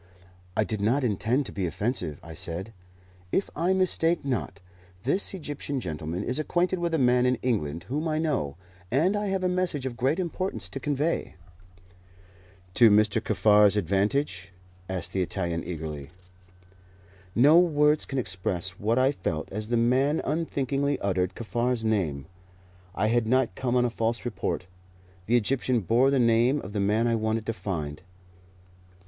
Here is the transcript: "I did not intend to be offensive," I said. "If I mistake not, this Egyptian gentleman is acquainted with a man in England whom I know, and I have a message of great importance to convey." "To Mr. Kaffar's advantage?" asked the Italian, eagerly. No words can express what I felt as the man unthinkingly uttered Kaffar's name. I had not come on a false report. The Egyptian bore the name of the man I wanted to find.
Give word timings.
"I 0.57 0.63
did 0.63 0.81
not 0.81 1.03
intend 1.03 1.45
to 1.45 1.51
be 1.51 1.67
offensive," 1.67 2.19
I 2.23 2.33
said. 2.33 2.73
"If 3.31 3.51
I 3.55 3.71
mistake 3.71 4.25
not, 4.25 4.59
this 5.03 5.31
Egyptian 5.31 5.79
gentleman 5.79 6.23
is 6.23 6.39
acquainted 6.39 6.79
with 6.79 6.95
a 6.95 6.97
man 6.97 7.27
in 7.27 7.35
England 7.43 7.83
whom 7.83 8.07
I 8.07 8.17
know, 8.17 8.55
and 8.89 9.15
I 9.15 9.27
have 9.27 9.43
a 9.43 9.47
message 9.47 9.85
of 9.85 9.95
great 9.95 10.17
importance 10.19 10.69
to 10.69 10.79
convey." 10.79 11.35
"To 12.73 12.89
Mr. 12.89 13.23
Kaffar's 13.23 13.77
advantage?" 13.77 14.51
asked 14.89 15.13
the 15.13 15.21
Italian, 15.21 15.63
eagerly. 15.63 16.09
No 17.35 17.59
words 17.59 18.07
can 18.07 18.17
express 18.17 18.79
what 18.79 18.97
I 18.97 19.11
felt 19.11 19.51
as 19.51 19.67
the 19.67 19.77
man 19.77 20.19
unthinkingly 20.25 20.97
uttered 20.97 21.35
Kaffar's 21.35 21.85
name. 21.85 22.25
I 22.95 23.05
had 23.09 23.27
not 23.27 23.53
come 23.53 23.75
on 23.75 23.85
a 23.85 23.91
false 23.91 24.25
report. 24.25 24.65
The 25.27 25.37
Egyptian 25.37 25.79
bore 25.81 26.09
the 26.09 26.17
name 26.17 26.59
of 26.61 26.73
the 26.73 26.79
man 26.79 27.05
I 27.05 27.13
wanted 27.13 27.45
to 27.45 27.53
find. 27.53 28.01